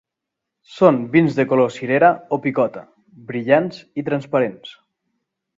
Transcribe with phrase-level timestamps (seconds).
[0.77, 2.83] Són vins de color cirera o picota,
[3.31, 4.77] brillants i transparents.